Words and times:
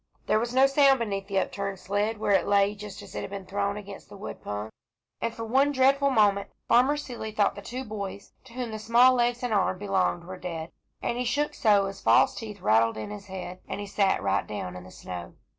There 0.25 0.39
was 0.39 0.51
no 0.51 0.65
sound 0.65 0.97
beneath 0.97 1.27
the 1.27 1.37
upturned 1.37 1.77
sled, 1.77 2.17
where 2.17 2.31
it 2.31 2.47
lay 2.47 2.73
just 2.73 3.03
as 3.03 3.13
it 3.13 3.21
had 3.21 3.29
been 3.29 3.45
thrown 3.45 3.77
against 3.77 4.09
the 4.09 4.17
wood 4.17 4.41
pung, 4.43 4.71
and 5.21 5.31
for 5.31 5.45
one 5.45 5.71
dreadful 5.71 6.09
moment 6.09 6.49
Farmer 6.67 6.97
Seeley 6.97 7.31
thought 7.31 7.53
the 7.53 7.61
two 7.61 7.83
boys 7.83 8.31
to 8.45 8.53
whom 8.53 8.71
the 8.71 8.79
small 8.79 9.13
legs 9.13 9.43
and 9.43 9.53
arms 9.53 9.77
belonged 9.77 10.23
were 10.23 10.37
dead, 10.37 10.71
and 11.03 11.19
he 11.19 11.23
shook 11.23 11.53
so 11.53 11.85
his 11.85 12.01
false 12.01 12.33
teeth 12.33 12.61
rattled 12.61 12.97
in 12.97 13.11
his 13.11 13.27
head, 13.27 13.59
and 13.67 13.79
he 13.79 13.85
sat 13.85 14.23
right 14.23 14.47
down 14.47 14.75
in 14.75 14.85
the 14.85 14.89
snow. 14.91 15.35